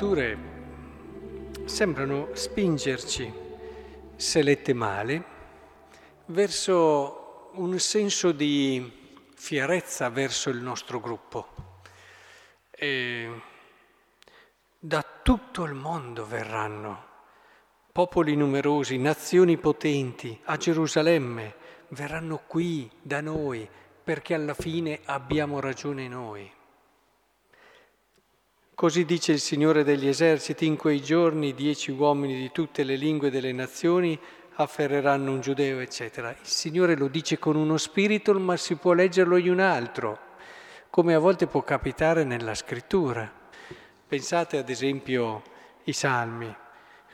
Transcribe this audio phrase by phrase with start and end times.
[0.00, 0.38] Le letture
[1.66, 3.30] sembrano spingerci,
[4.16, 5.24] se lette male,
[6.26, 8.90] verso un senso di
[9.34, 11.48] fierezza verso il nostro gruppo.
[12.70, 13.42] E
[14.78, 17.04] da tutto il mondo verranno
[17.92, 21.54] popoli numerosi, nazioni potenti, a Gerusalemme,
[21.88, 23.68] verranno qui da noi
[24.02, 26.50] perché alla fine abbiamo ragione noi.
[28.80, 33.28] Così dice il Signore degli eserciti, in quei giorni dieci uomini di tutte le lingue
[33.28, 34.18] delle nazioni
[34.54, 36.30] afferreranno un giudeo, eccetera.
[36.30, 40.18] Il Signore lo dice con uno spirito, ma si può leggerlo in un altro,
[40.88, 43.30] come a volte può capitare nella scrittura.
[44.08, 45.42] Pensate ad esempio
[45.84, 46.50] i salmi,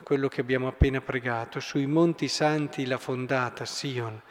[0.03, 4.21] quello che abbiamo appena pregato, sui monti santi la fondata, Sion.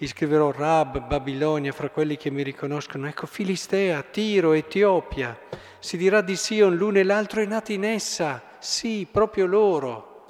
[0.00, 3.08] Iscriverò Rab, Babilonia, fra quelli che mi riconoscono.
[3.08, 5.36] Ecco, Filistea, Tiro, Etiopia.
[5.80, 8.42] Si dirà di Sion, l'uno e l'altro è nato in essa.
[8.58, 10.24] Sì, proprio loro.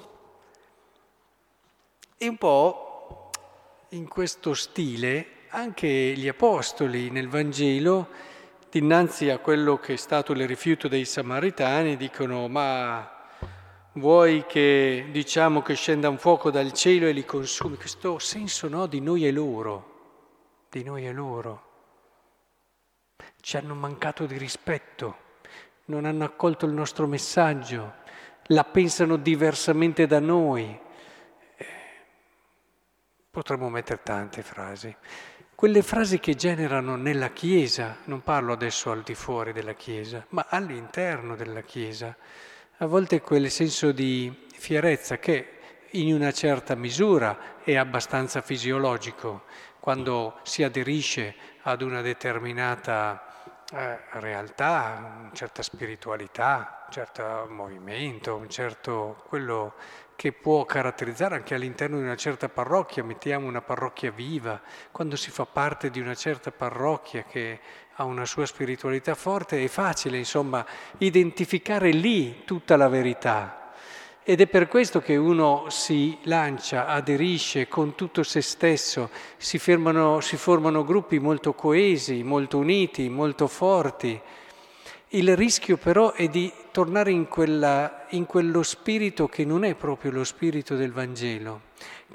[2.17, 3.29] E un po'
[3.89, 8.07] in questo stile anche gli apostoli nel Vangelo,
[8.69, 13.18] dinanzi a quello che è stato il rifiuto dei samaritani, dicono ma
[13.99, 17.75] vuoi che diciamo che scenda un fuoco dal cielo e li consumi?
[17.75, 21.67] Questo senso no, di noi e loro, di noi e loro.
[23.41, 25.17] Ci hanno mancato di rispetto,
[25.85, 27.93] non hanno accolto il nostro messaggio,
[28.43, 30.87] la pensano diversamente da noi
[33.31, 34.93] Potremmo mettere tante frasi.
[35.53, 40.47] Quelle frasi che generano nella Chiesa, non parlo adesso al di fuori della Chiesa, ma
[40.49, 42.17] all'interno della Chiesa,
[42.81, 45.57] a volte quel senso di fierezza che
[45.91, 49.43] in una certa misura è abbastanza fisiologico,
[49.79, 58.49] quando si aderisce ad una determinata eh, realtà, una certa spiritualità, un certo movimento, un
[58.49, 59.73] certo quello
[60.19, 64.59] che può caratterizzare anche all'interno di una certa parrocchia, mettiamo una parrocchia viva,
[64.91, 67.57] quando si fa parte di una certa parrocchia che
[67.93, 70.65] ha una sua spiritualità forte, è facile insomma
[70.97, 73.71] identificare lì tutta la verità.
[74.21, 80.19] Ed è per questo che uno si lancia, aderisce con tutto se stesso, si, fermano,
[80.19, 84.21] si formano gruppi molto coesi, molto uniti, molto forti
[85.13, 90.11] il rischio però è di tornare in, quella, in, quello spirito che non è proprio
[90.11, 91.61] lo spirito del Vangelo,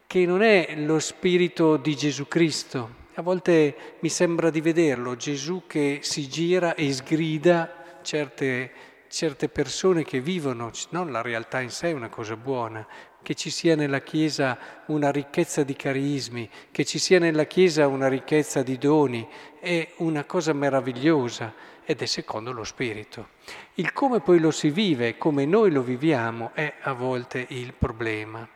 [0.06, 3.03] che non è lo spirito di Gesù Cristo.
[3.15, 8.71] A volte mi sembra di vederlo, Gesù che si gira e sgrida certe,
[9.09, 12.87] certe persone che vivono, non la realtà in sé è una cosa buona,
[13.25, 18.07] che ci sia nella Chiesa una ricchezza di carismi, che ci sia nella Chiesa una
[18.07, 19.27] ricchezza di doni,
[19.59, 21.55] è una cosa meravigliosa
[21.87, 23.31] ed è secondo lo spirito.
[23.77, 28.47] Il come poi lo si vive, come noi lo viviamo, è a volte il problema,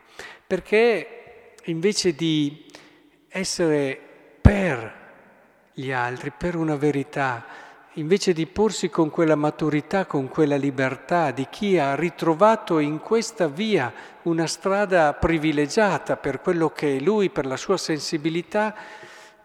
[0.46, 2.66] perché invece di
[3.28, 3.98] essere
[4.42, 5.06] per
[5.72, 7.46] gli altri, per una verità,
[7.94, 13.48] invece di porsi con quella maturità, con quella libertà di chi ha ritrovato in questa
[13.48, 18.74] via una strada privilegiata per quello che è lui, per la sua sensibilità,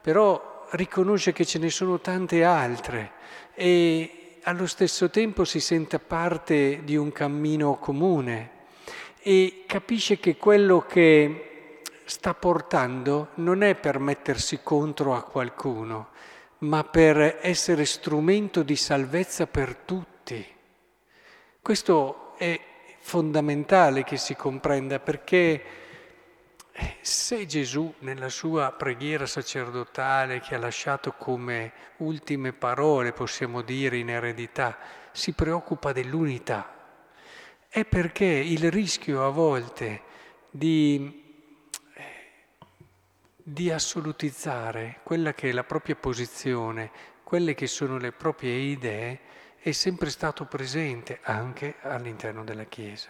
[0.02, 3.12] però riconosce che ce ne sono tante altre
[3.54, 8.50] e allo stesso tempo si sente parte di un cammino comune
[9.22, 16.10] e capisce che quello che sta portando non è per mettersi contro a qualcuno,
[16.64, 20.46] ma per essere strumento di salvezza per tutti.
[21.62, 22.60] Questo è
[23.00, 25.64] fondamentale che si comprenda perché
[27.02, 34.10] se Gesù nella sua preghiera sacerdotale che ha lasciato come ultime parole, possiamo dire, in
[34.10, 34.78] eredità,
[35.12, 36.74] si preoccupa dell'unità,
[37.68, 40.02] è perché il rischio a volte
[40.50, 41.23] di,
[43.44, 46.90] di assolutizzare quella che è la propria posizione,
[47.24, 49.20] quelle che sono le proprie idee,
[49.60, 53.10] è sempre stato presente anche all'interno della Chiesa.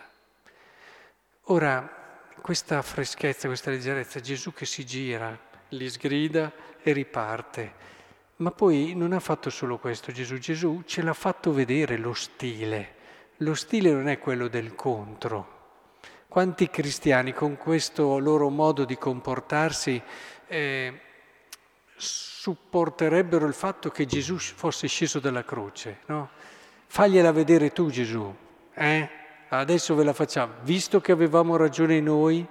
[1.47, 5.37] Ora, questa freschezza, questa leggerezza, Gesù che si gira,
[5.69, 6.51] li sgrida
[6.81, 7.73] e riparte.
[8.37, 12.95] Ma poi non ha fatto solo questo Gesù, Gesù ce l'ha fatto vedere lo stile.
[13.37, 15.52] Lo stile non è quello del contro.
[16.33, 20.01] Quanti cristiani con questo loro modo di comportarsi
[20.47, 20.99] eh,
[21.95, 26.31] supporterebbero il fatto che Gesù fosse sceso dalla croce, no?
[26.87, 28.35] Fagliela vedere tu Gesù,
[28.73, 29.09] eh?
[29.49, 32.43] adesso ve la facciamo, visto che avevamo ragione noi,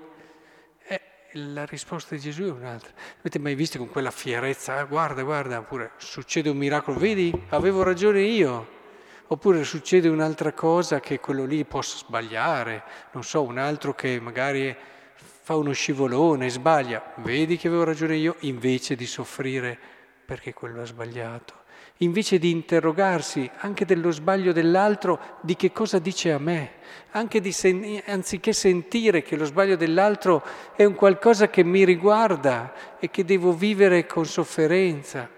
[0.86, 1.00] eh,
[1.32, 2.92] la risposta di Gesù è un'altra.
[3.18, 7.82] Avete mai visto con quella fierezza, ah, guarda, guarda, oppure succede un miracolo, vedi, avevo
[7.82, 8.80] ragione io,
[9.28, 12.82] oppure succede un'altra cosa che quello lì possa sbagliare,
[13.12, 14.74] non so, un altro che magari
[15.14, 19.78] fa uno scivolone, sbaglia, vedi che avevo ragione io, invece di soffrire
[20.24, 21.54] perché quello ha sbagliato,
[21.98, 26.74] invece di interrogarsi anche dello sbaglio dell'altro, di che cosa dice a me,
[27.10, 30.44] anche di sen- anziché sentire che lo sbaglio dell'altro
[30.76, 35.28] è un qualcosa che mi riguarda e che devo vivere con sofferenza.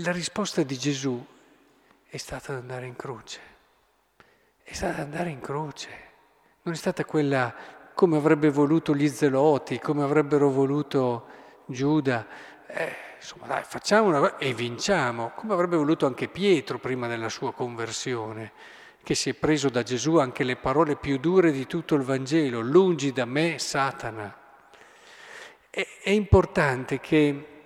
[0.00, 1.24] La risposta di Gesù
[2.10, 3.40] è stata andare in croce,
[4.62, 5.88] è stata andare in croce,
[6.62, 7.54] non è stata quella
[7.94, 11.26] come avrebbe voluto gli zeloti, come avrebbero voluto
[11.66, 12.26] Giuda.
[12.66, 17.52] Eh, insomma, dai, facciamo una e vinciamo, come avrebbe voluto anche Pietro prima della sua
[17.52, 18.52] conversione,
[19.02, 22.60] che si è preso da Gesù anche le parole più dure di tutto il Vangelo,
[22.60, 24.34] lungi da me Satana.
[25.68, 27.57] È, è importante che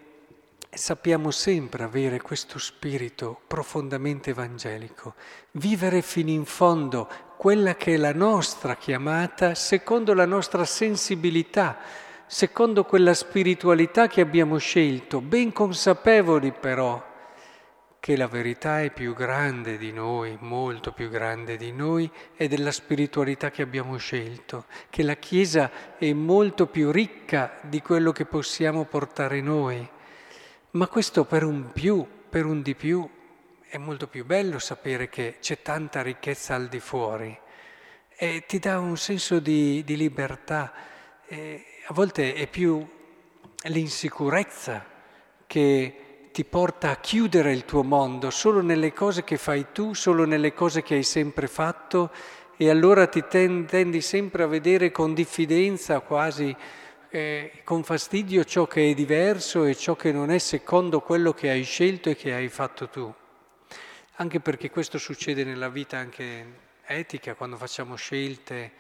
[0.75, 5.15] sappiamo sempre avere questo spirito profondamente evangelico,
[5.53, 11.79] vivere fino in fondo quella che è la nostra chiamata secondo la nostra sensibilità,
[12.27, 17.11] secondo quella spiritualità che abbiamo scelto, ben consapevoli però
[18.01, 22.73] che la verità è più grande di noi, molto più grande di noi, e della
[22.73, 28.85] spiritualità che abbiamo scelto, che la Chiesa è molto più ricca di quello che possiamo
[28.85, 29.89] portare noi
[30.73, 33.09] ma questo per un più, per un di più,
[33.67, 37.39] è molto più bello sapere che c'è tanta ricchezza al di fuori
[38.17, 40.73] e ti dà un senso di, di libertà.
[41.27, 42.87] E a volte è più
[43.65, 44.85] l'insicurezza
[45.47, 50.25] che ti porta a chiudere il tuo mondo solo nelle cose che fai tu, solo
[50.25, 52.11] nelle cose che hai sempre fatto
[52.57, 56.55] e allora ti tendi sempre a vedere con diffidenza quasi
[57.15, 61.51] eh, con fastidio ciò che è diverso e ciò che non è secondo quello che
[61.51, 63.13] hai scelto e che hai fatto tu.
[64.17, 68.73] Anche perché questo succede nella vita anche etica, quando facciamo scelte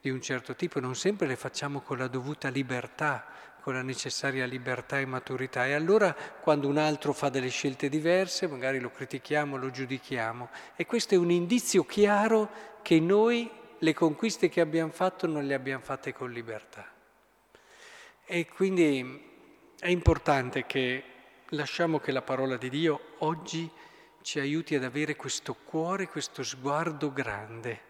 [0.00, 3.26] di un certo tipo, non sempre le facciamo con la dovuta libertà,
[3.60, 5.66] con la necessaria libertà e maturità.
[5.66, 10.48] E allora quando un altro fa delle scelte diverse, magari lo critichiamo, lo giudichiamo.
[10.76, 12.50] E questo è un indizio chiaro
[12.82, 16.98] che noi le conquiste che abbiamo fatto non le abbiamo fatte con libertà.
[18.32, 21.02] E quindi è importante che
[21.48, 23.68] lasciamo che la parola di Dio oggi
[24.22, 27.80] ci aiuti ad avere questo cuore, questo sguardo grande.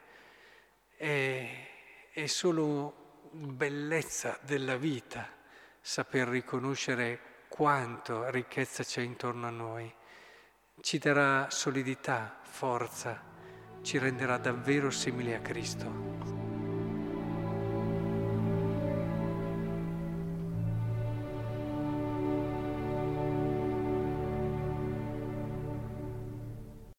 [0.97, 1.69] È,
[2.11, 5.29] è solo bellezza della vita
[5.79, 9.95] saper riconoscere quanto ricchezza c'è intorno a noi.
[10.81, 13.23] Ci darà solidità, forza,
[13.83, 16.30] ci renderà davvero simili a Cristo.